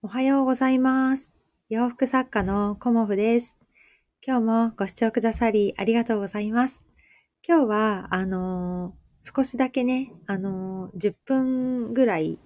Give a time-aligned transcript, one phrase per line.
[0.00, 1.30] おはようございます。
[1.68, 3.58] 洋服作家のコモフです。
[4.26, 6.82] 今日もご視聴くださりありがとうございます。
[7.46, 12.38] 今日は、あのー少しだけね、あのー10分ぐらい、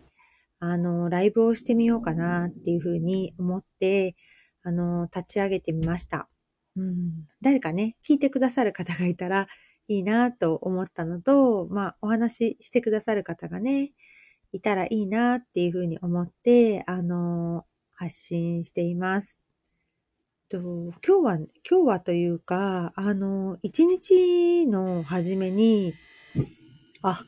[0.59, 4.16] あのーライブをしてみようかなっていうふうに思って、
[4.65, 6.29] あの立ち上げてみました。
[6.74, 9.47] うん、誰かね、聞いてくださる方がいたら
[9.87, 13.92] いいなと思ったのと、まあ、お話ししてくださる方がね、
[14.55, 19.41] いたらいいなっていうふうに思って、あの、発信しています。
[20.49, 25.93] と今日は、今日はというか、あの、一日の初めに、
[27.03, 27.21] あ、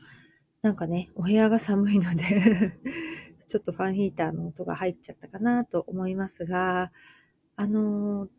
[0.61, 2.23] なんかね、お部屋が寒いので、
[3.49, 6.93] ちょっとファンヒーターの音が入っちゃったかなと思いますが、
[7.57, 8.29] あの、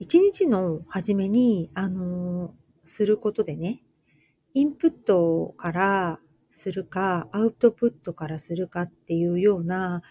[0.00, 2.52] 一日の初めに、あの、
[2.82, 3.84] することでね、
[4.54, 6.20] インプットから
[6.54, 10.02] するか、アウトプットからするかっていうような、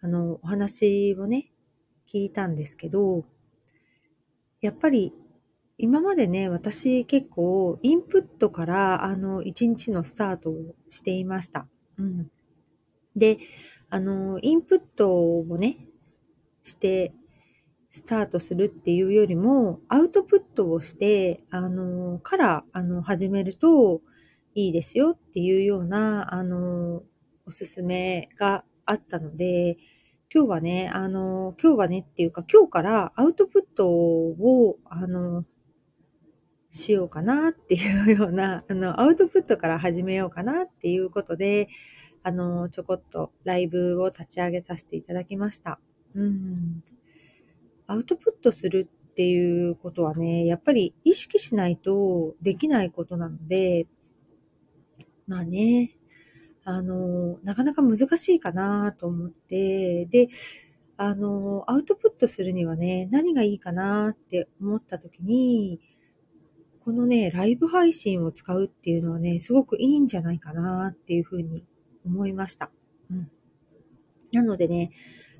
[0.00, 1.50] あの、お話をね、
[2.06, 3.24] 聞いたんですけど、
[4.60, 5.12] やっぱり、
[5.76, 11.66] 今までね、私結構、インプットから、あの、一日のスタートをしていました。
[11.98, 12.30] うん。
[13.16, 13.38] で、
[13.90, 15.78] あの、インプットをね、
[16.62, 17.12] して、
[17.90, 24.00] スタートするっていうよりも、アウトプットをして、あの、から、あの、始めると
[24.58, 27.04] いいですよっていうような、あの、
[27.46, 29.76] おすすめがあったので、
[30.34, 35.44] 今日はね、あの、今日はねっていうか、今日からアウトプットを、あの、
[36.70, 41.68] しようかなっていうような、あの、アウトプットから始めようかなっていうことで、
[42.24, 45.78] あの、ちょこっとライブを立ち上げさせていただきました。
[46.16, 46.82] うん。
[47.86, 53.86] アウトプットするっていうことはね、やっぱり意識しないとできないことなので、
[55.28, 55.94] まあね、
[56.64, 60.28] あの、なかなか難しいかなと思って、で、
[60.96, 65.80] あの、アウトプットするにはね、何がいいかなって思った時に、
[66.84, 71.64] このね、ライブ配信を使うっていうのはね、すごくいいんじゃないかなっていうふうに
[72.04, 72.70] 思いました。
[73.10, 73.30] うん。
[74.32, 74.90] なのでね、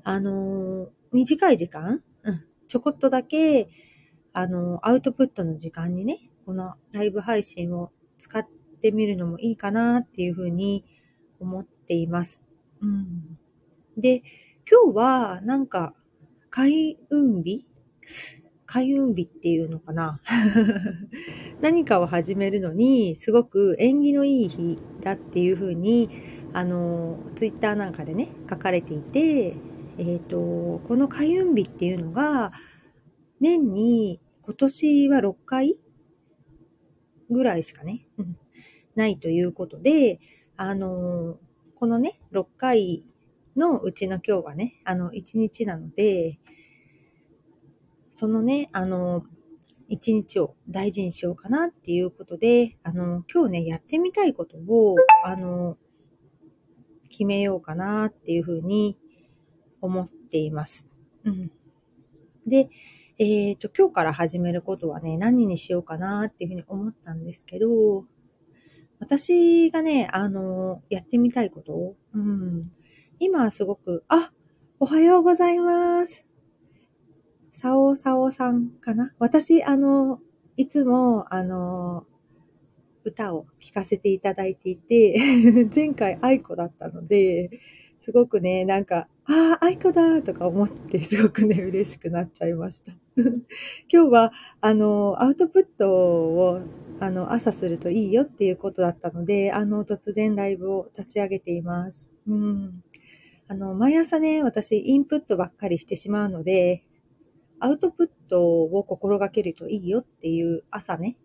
[0.03, 3.69] あの、短い時間、うん、ちょこっとだけ、
[4.33, 8.47] あの、アウトプットの時間にね、このライブ配信を使っ
[8.79, 10.85] てみるのもいいかなっていうふうに
[11.39, 12.41] 思っています。
[12.81, 13.37] うん。
[13.97, 14.23] で、
[14.69, 15.93] 今日はなんか、
[16.49, 17.65] 開運日？
[18.65, 20.19] 開運日っていうのかな？
[21.61, 26.09] 何かを始めるのにすごく縁起のいい日だっていうふうに
[26.53, 29.55] あのツイッターなんかでね書かれていて、
[29.97, 32.51] えっ、とこの開運日っていうのが
[33.39, 35.79] 年に今年は6回
[37.29, 38.37] ぐらいしかね、うん
[38.95, 40.19] ないということで
[40.57, 41.37] あの
[41.75, 43.03] このね6回
[43.55, 46.39] のうちの今日はねあの1日なので
[48.09, 49.23] そのね、あの、
[49.87, 55.77] 一日を大事にしようかなっていうことで、あの、今日ね、やってみたいことを、あの、
[57.09, 58.97] 決めようかなっていうふうに
[59.81, 60.89] 思っています。
[61.23, 61.51] うん。
[62.45, 62.69] で、
[63.19, 68.05] えっ、と、今日から始めることはね、何にしようかなっていうふうに思ったんですけど、
[68.99, 72.71] 私がね、あの、やってみたいこと、うん。
[73.19, 74.31] 今はすごく、あ、
[74.79, 76.25] おはようございます。
[77.51, 80.19] さおさおさんかな私、あの、
[80.57, 82.05] いつも、あの、
[83.03, 85.17] 歌を聴かせていただいていて、
[85.73, 87.49] 前回愛子だったので、
[87.99, 92.91] すごくね、なんか、ああ、愛子だとか思って、すごくね、嬉しくなっちゃいました。
[93.91, 96.61] 今日は、あの、アウトプットを、
[97.01, 102.13] あの、朝するといいよっていうことだったので、あの、突然ライブを立ち上げています。
[102.27, 102.83] うん。
[103.47, 106.83] あの、毎朝ね、私、インプットばっかりしてしまうので、
[107.59, 111.15] アウトプットを心がけるといいよっていう朝ね、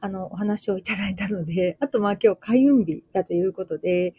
[0.00, 4.14] あの、お話をいただいたので、 あとまあ今日開運日だということで、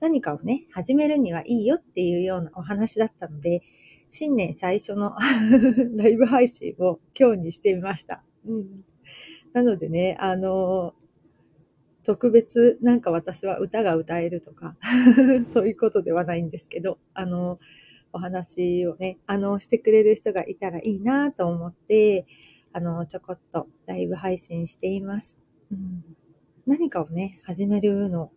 [0.00, 3.62] 何かをね、始めるにはいいよっていうようなお話だったので、
[4.10, 5.16] 新年最初の
[5.96, 8.22] ライブ配信を今日にしてみました。
[8.46, 8.84] うん。
[9.52, 10.94] なのでね、あの、
[12.04, 14.76] 特別なんか私は歌が歌えるとか、
[15.46, 17.60] そういうことではないんですけど、あの、
[18.12, 22.26] お話をね、あの、してくれる人がいたらいいなと思って、
[22.72, 25.40] あの、ちょこっとライブ配信しています。
[25.70, 26.04] うん、
[26.66, 28.32] 何かをね、始めるの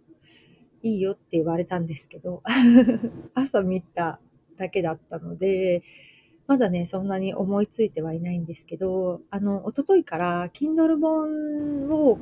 [0.84, 2.44] いいよって言われたんですけど、
[3.34, 4.20] 朝見た
[4.56, 5.82] だけだったので、
[6.48, 12.20] まだね、そんなに思いついてはいないんですけど、あの、一昨日から Kindle 本を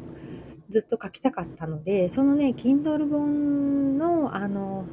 [0.69, 4.85] ずっと書きたかったので、そのね、Kindle 本の、あの、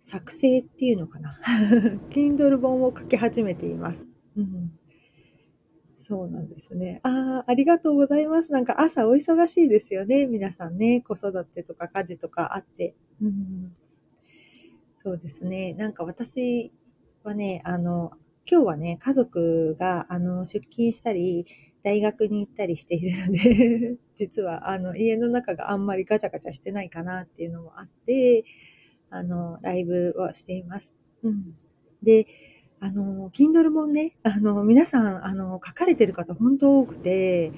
[0.00, 1.30] 作成っていうのかな？
[2.10, 4.10] Kindle 本を書き始めています。
[4.36, 4.78] うん、
[5.96, 7.00] そうなんですね。
[7.02, 8.52] ああ、ありがとうございます。
[8.52, 10.26] なんか朝お忙しいですよね。
[10.26, 11.00] 皆さんね。
[11.00, 12.94] 子育てとか家事とかあって。
[13.22, 13.74] うん、
[14.94, 15.72] そうですね。
[15.74, 16.72] なんか私
[17.22, 18.12] はね、あの、
[18.46, 21.46] 今日はね、家族が、あの、出勤したり、
[21.82, 28.44] 大学に行ったりしているので 実は、あの、家の中があんまりガチャガチャしてないかなっていうのもあって、
[29.08, 30.94] あの、ライブをしています。
[31.22, 31.56] うん。
[32.02, 32.26] で、
[32.80, 37.50] あの、Kindle 本ね、あの、皆さん、あの、書かれてる方本当多くて、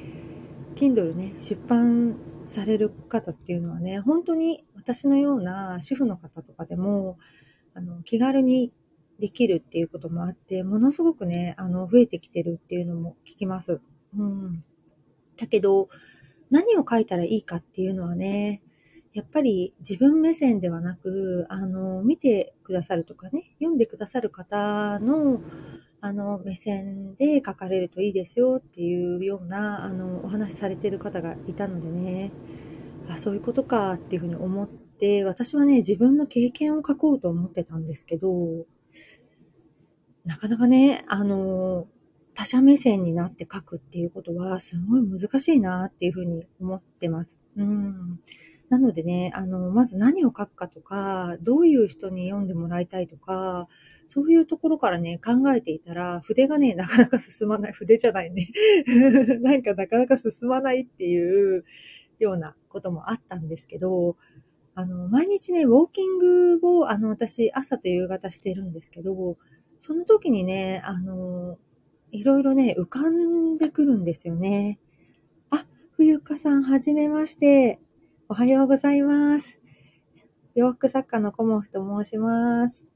[0.76, 2.16] Kindle ね、出版
[2.46, 7.18] される方っていうのはね、本当に私のような主婦の方とかでも、
[7.74, 8.72] あの、気軽に
[9.18, 13.80] できるっていうこともあって、ものすごくね、あの、増えてきてるっていうのも聞きます。
[14.16, 14.64] うん。
[15.36, 15.88] だけど、
[16.50, 18.62] 何を書いたらいいかっていうのはね、
[19.12, 25.40] やっぱり自分目線ではなく、あの、見てくださるとかね、読んでくださる方の、
[26.02, 32.30] あの、目線で書かれるといいですよっていうような、あの、お話しされてる方がいたのでね、
[33.08, 38.66] あ、そういうことかっていうふうに思って、私はね、自分の経験を書こうと思ってたんですけど、
[40.25, 41.87] なかなかね、あの、
[42.34, 47.38] 他者目線になって書くっていうことはすごい難しいなっていうふうに思ってます。
[47.56, 48.20] うん。
[48.69, 53.69] なのでね、あの、まず何を書くかとか、どういう人に読んでもらいたいとか、
[54.08, 57.72] そういうところからね、考えていたら、筆がね、なかなか進まない。
[57.72, 58.48] 筆じゃないね。
[59.40, 61.64] なんかなかなか進まないっていう
[62.19, 64.16] ようなこともあったんですけど、
[64.78, 69.38] あの、毎日ね、ウォーキングを、あの、私、朝と夕方してるんですけど、
[69.81, 71.56] その時にね、あの、
[72.12, 74.78] いろいろね、浮かんでくるんですよね。
[75.49, 77.81] あ、冬香さん、はじめまして。
[78.28, 79.58] おはようございます。
[80.55, 82.87] 洋服作家のコモフと申します。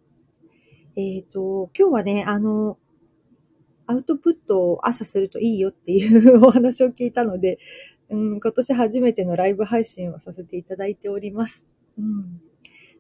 [0.97, 2.77] えっ、ー、と、今日はね、あの、
[3.87, 7.59] アウトプットを朝するといいよっていう お話を聞いたので、
[8.11, 11.67] うん、今年初めてのライブ配信をさせていただいております。
[11.99, 12.41] うん、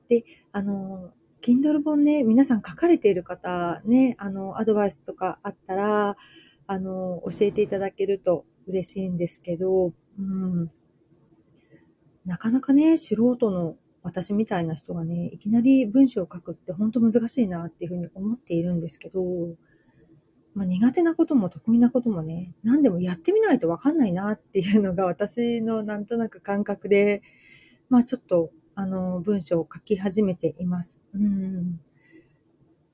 [0.08, 1.12] で、あの、
[1.42, 6.16] Kindle 本ね、皆さん書かれている方ね、あの、アドバイスとかあったら、
[6.66, 10.70] あの、教えていただけると嬉しいんですけど、うん、
[12.24, 19.22] なかなかね、素人の私みたいな人がね、いきなり文章を書くって本当難しいなっていうふうに思っているんですけど、
[20.54, 27.22] まあ、苦手なことも得意なこともね、何でもやってみないとわかんないなっていうのが私のなんとなく感覚で、
[27.88, 31.02] まあちょっとあの、文章を書き始めています。
[31.14, 31.80] うん。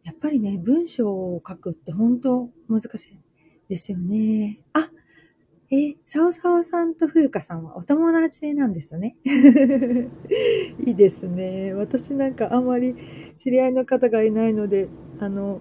[0.03, 3.19] やっぱりね、文章を書くって本当難しい
[3.69, 4.65] ですよね。
[4.73, 4.91] あ、
[5.71, 9.17] え、サオサオさんと風花さんはお友達なんですね。
[10.85, 11.73] いいですね。
[11.75, 12.95] 私なんかあんまり
[13.37, 14.89] 知り合いの方がいないので、
[15.21, 15.61] あの、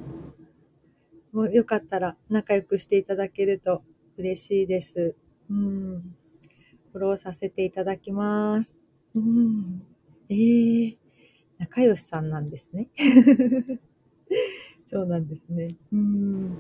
[1.36, 3.84] もうよかったら仲良くしていただけると
[4.18, 5.18] 嬉しいです。
[5.50, 6.16] うん。
[6.94, 8.80] フォローさせていただきます。
[9.14, 9.84] うん。
[10.30, 10.98] ええー、
[11.58, 12.88] 仲良しさんなんですね。
[14.86, 15.76] そうなんですね。
[15.92, 16.58] うん。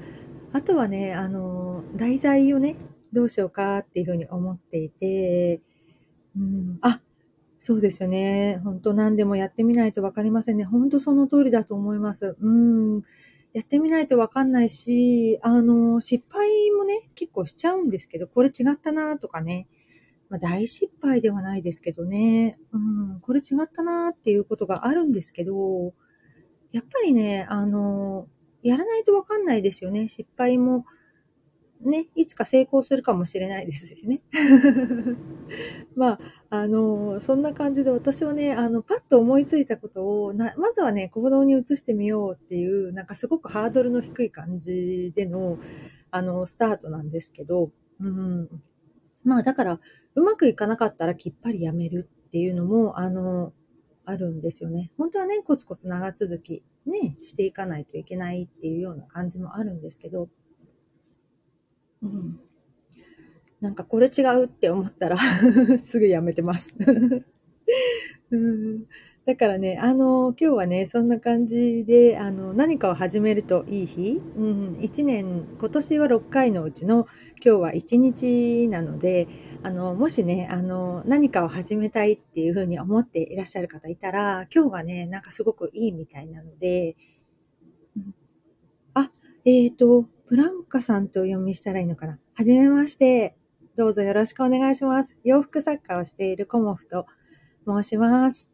[0.51, 2.75] あとはね、あの、題材をね、
[3.13, 5.62] どうしようかっていうふうに思っていて、
[6.36, 7.00] うん、あ、
[7.60, 8.60] そうですよね。
[8.65, 10.65] 本当何でもやってみないとわかりませんね。
[10.65, 12.36] 本当その通りだと思います。
[12.41, 13.03] うん。
[13.56, 19.70] やってみないとわかんないし、あの、失敗もね、結構しちゃうんですけど、これ違ったなとかね、
[20.28, 25.94] まあ、大失敗ではないですけどね、うん、これ違ったなっていうことがあるんですけど、
[26.74, 28.28] やっぱりね、あの、
[28.62, 30.10] やらないとわかんないですよね。
[30.10, 30.86] 失敗も、
[31.82, 34.22] ね、いつか成功するかもしれないですしね。
[35.96, 45.58] まあ、あの、そんな感じで私はね、あの、パッと思いついたことをな、まずはね、行動に移してみようっていう、なんかすごくハードルの低い感じでの、
[46.12, 48.50] あの、スタートなんですけど、うん、
[49.24, 49.79] まあだから、
[50.15, 53.53] うまくいかなかったらきっぱりやめるっていうのも、あの、
[54.05, 54.91] あるんですよね。
[54.98, 60.29] 本当はね、コツコツ長続き、ね、していかないといけないっていうような感じもあるんですけど、
[62.06, 62.40] うん。
[63.62, 65.18] なんかこれ違うって思ったら
[65.80, 66.76] すぐやめてます。
[68.32, 68.86] うん。
[69.26, 77.08] だからね、あの、今日はね、そんな感じで、あの、何かを始めるといい日、うん、1年、今年は6回のうちの
[77.44, 79.28] 今日は1日なので、
[79.64, 86.96] あの、もしね、あの、何かを始めたいっていうふうに思っていらっしゃる方いたら、今日がね、なんかすごくいいみたいなので、
[87.98, 88.14] うん、
[88.94, 89.12] あ、
[89.44, 92.20] えっ、ー、と、プランカさんとお読みしたらいいのかな？
[92.34, 93.36] はじめまして。
[93.75, 95.15] どうぞよろしくお願いします。
[95.24, 97.05] 洋服作家をしているコモフと
[97.67, 98.50] 申します。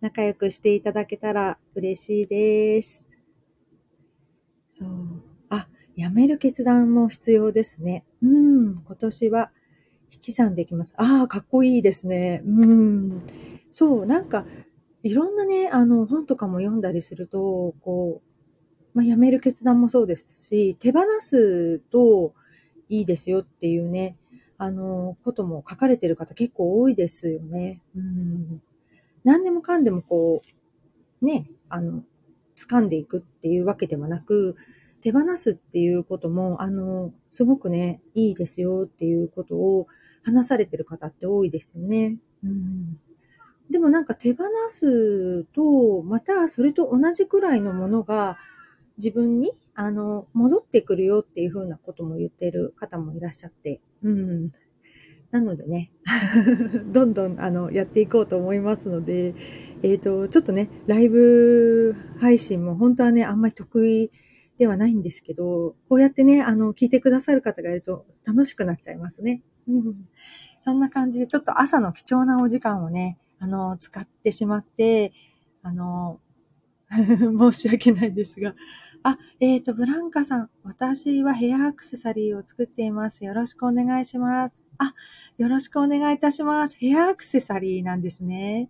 [0.00, 3.08] 仲良くしていただけたら嬉しいです。
[4.70, 4.88] そう。
[5.48, 5.66] あ、
[5.96, 8.04] 辞める決断も必要ですね。
[8.22, 9.50] うん、今年は
[10.12, 10.94] 引き算できます。
[10.96, 12.42] ああ、かっこいいですね。
[12.44, 13.22] うん。
[13.70, 14.46] そう、なんか、
[15.02, 18.31] いろんなね、あの、本とかも読んだりすると、こう、
[18.94, 22.34] まあ、辞める決断もそうですし、手放すと
[22.88, 24.16] いいですよっていうね、
[24.58, 27.80] あの、ことも書かれてる方結構多いですよね。
[27.96, 28.62] うん。
[29.24, 30.42] 何でもかんでもこ
[31.20, 32.04] う、ね、あの、
[32.56, 34.56] 掴んでいくっていうわけではなく、
[35.00, 39.88] 手放すっていうことも、あの、すごくね、いいですよっていうことを
[40.22, 42.18] 話されてる方って多いですよね。
[42.44, 43.00] うん。
[43.68, 48.36] でもなんか手放すと、またそれと同じくらいのものが
[48.98, 54.52] 自分に、あの、戻ってくるよっていうふうなことも言ってる方もいらっしゃって、うん。
[55.30, 55.90] なのでね、
[56.92, 59.34] どんどんあのやっていこうと思いますので、
[59.82, 64.10] えっ、ー、と、ちょっとね、ライブ配信も本当はね、あんまり得意
[64.58, 69.42] ではないんですけど、こうやってね、あの、聞いてくださる方がいると楽しくなっちゃいますね。
[69.68, 70.08] うん。
[70.60, 75.12] そんな感じで、ちょっと朝の貴重なお時間をね、あの、使ってしまって、
[75.62, 76.20] あの、
[77.52, 78.54] 申し訳ないですが、
[79.02, 80.50] あ、えっ、ー、と、ブランカさん。
[80.62, 83.24] 私はヘアアクセサリーを作っています。
[83.24, 84.62] よろしくお願いします。
[84.78, 84.94] あ、
[85.38, 86.76] よろしくお願いいたします。
[86.76, 88.68] ヘアアクセサリーなんですね。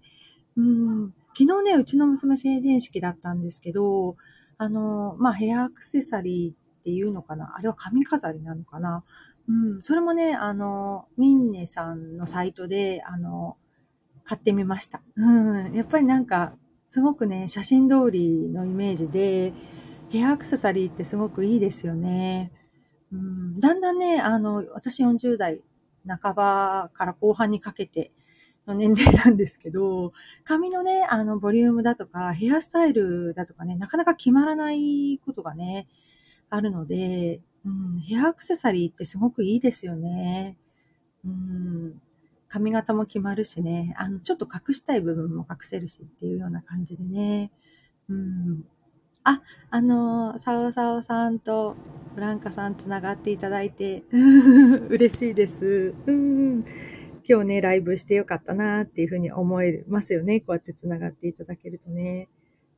[0.57, 1.14] うん。
[1.37, 4.17] 昨日ね、うちの娘成人式だったんですけど、
[4.57, 7.55] あの、まあ、ヘアアクセサリーっていうのかな？
[7.57, 9.05] あれは髪飾りなのかな？
[9.49, 9.83] うん。
[9.83, 13.57] それもね、あの、ミンネさんのサイトで、あの、
[14.25, 15.02] 買ってみました。
[15.17, 15.75] うん。
[15.75, 16.55] やっぱりなんか、
[16.92, 19.54] すごくね、写真通りのイメージで、
[20.11, 22.52] ヘアアクセサリーってすごくいいですよね。
[23.11, 25.62] うん、だんだんね、あの、私40代
[26.06, 28.12] 半ばから後半にかけて
[28.66, 30.12] の年齢なんですけど、
[30.44, 35.88] 髪のね、あの、ボリュームだとか、ヘアスタイルだとかね、なかなか決まらないことがね、
[36.50, 40.58] あるので、うん、ヘアアクセサリーってすごくいいですよね。
[41.25, 42.02] うん、
[42.52, 47.50] 髪型も決まるしね、あの、ちょっと隠したい部分も隠せるしっていうような感じでね。
[48.11, 48.64] うん、
[49.25, 49.40] あ、
[49.71, 51.76] あの、サオサオさんと
[52.14, 54.02] フランカさんつながっていただいて、
[54.90, 55.94] 嬉しいです。
[56.06, 56.62] うん。
[57.26, 60.40] 今日ね、ライブしてよかったなっていうふうに思えますよね。
[60.40, 62.28] こうやってつながっていただけるとね。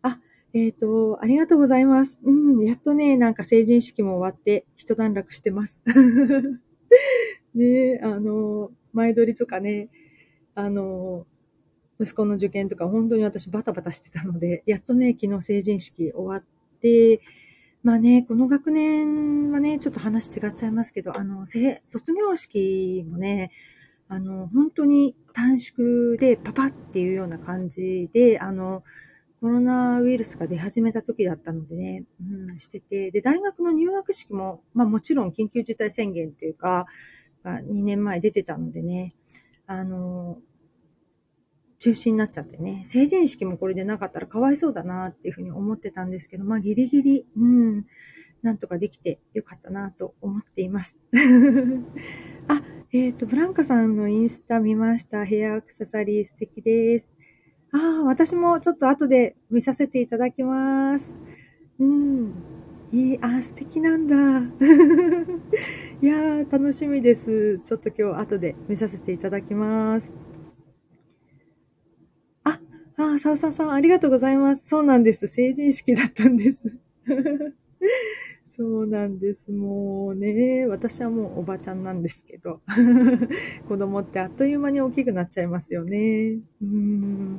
[0.03, 0.21] あ、
[0.53, 2.21] えっ、ー、と、ありがとうございます。
[2.23, 5.83] うん、やっとね、なんか成人式も終わって一段落してます。
[7.55, 9.89] ねあの、前撮りとかね、
[10.55, 11.27] あの、
[12.01, 16.45] 息子の受験とか本当に私バタバタしてたので、やっとね、昨日成人式終わっ
[16.81, 17.21] て、
[17.83, 23.51] まあね、この学年はね、ちょっと話違っちゃいますけど、あの、卒業式もね、
[24.09, 28.83] あの、本当に短縮でパパっていうような感じで、あの、
[29.41, 32.05] コロナウイルスが出始めた時だったのでね、
[32.49, 36.87] うん、してて、で、大学の入学式も、まあもちろん緊急事態宣言っていうか、
[37.51, 39.13] 2年前出てたのでね、
[39.67, 40.39] あの、
[41.79, 47.85] 中止になっちゃってね、成人式もこれでなかったらかわいそうだなっていうふうに思ってたんですけど、まあギリギリ、うん、
[48.43, 50.99] なんとかできてよかったなと思っています。
[52.49, 55.25] あ、えっ、ー、と、ブランカさんのインスタ見ました。
[55.25, 57.15] ヘアアクセサリー素敵です。
[57.73, 61.15] ああ、私もちょっと後で見させていただきます。
[61.79, 62.33] うん。
[62.95, 64.15] いい、あ、素敵なんだ。
[66.01, 67.59] いやー、楽しみです。
[67.65, 70.15] ちょっと今日後で見させていただきます。
[72.45, 72.59] あ
[72.97, 74.67] あ、さうささん、ありがとうございます。
[74.69, 75.27] そうなんです。
[75.27, 76.79] 成人式だったんです。
[78.47, 79.51] そうなんです。
[79.51, 82.61] もうね、私はもうおばちゃんなんですけど、
[83.69, 86.39] 子供ってあっという間に大きくなっちゃいますよね。
[86.63, 87.39] うん。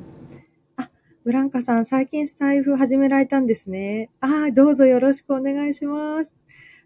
[1.25, 4.11] ブランカさん、最近スタイフ始められたんですね。
[4.21, 6.35] ああ、どうぞよろしくお願いします。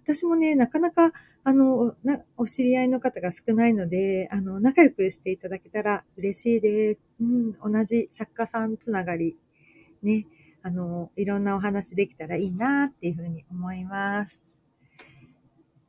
[0.03, 1.11] 私もね、なかなか、
[1.43, 7.11] あの、な、お知り合いの方が少ないので、あの、仲良くしていただけたら嬉しいです。
[7.19, 9.35] うん、同じ作家さんつながり、
[10.03, 10.25] ね、
[10.61, 14.45] あの、いろんなお話できたらいいなっていうふうに思います。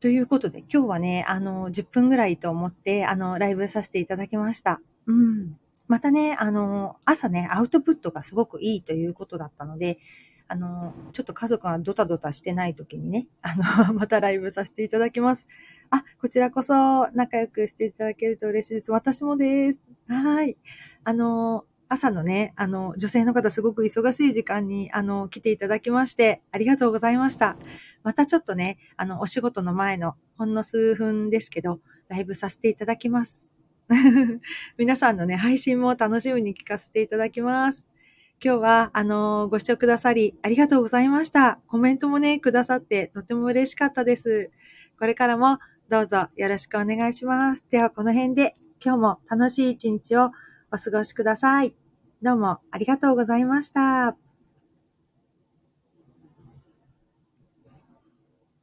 [0.01, 4.81] ということで、今日はね、あの、10分ぐらいと思って、あの、ライブさせていただきました。
[5.07, 5.60] うん。
[5.91, 9.99] またね、あの、朝ね、アウトプットがすごくいいということだったので、
[10.47, 13.57] あの、ちょっと家族がドタドタしてない時にね、あ
[13.89, 15.49] の、 またライブさせていただきます。
[15.91, 18.93] あ、こちらこそ仲良くしていただけると嬉しいです。
[18.93, 19.83] 私もです。
[20.07, 20.57] はい。
[21.03, 27.57] あの、朝のね、あの、女性の方すごく忙しい時間に、あの、来ていただきまして、ありがとうございました。
[28.05, 33.51] またちょっとね、あの、お仕事の前のほんの数分ですけど、ライブさせていただきます。
[34.79, 37.87] 皆さんのね、配信も楽しみに聞かせていただきます。
[38.43, 41.59] 今日は、あのーご視聴くださりありがとうございました。
[41.67, 44.51] コメントもね、くださってとても嬉しかったです。
[44.99, 47.67] これからもどうぞよろしくお願いします。
[47.69, 50.31] では、この辺で今日も楽しい一日を
[50.73, 51.75] お過ごしください。
[52.23, 54.30] どうもありがとうございました。